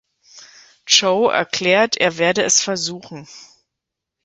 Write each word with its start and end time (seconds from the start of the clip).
Chow 0.89 1.29
erklärt, 1.31 1.95
er 1.95 2.17
werde 2.17 2.41
es 2.41 2.59
versuchen. 2.59 3.27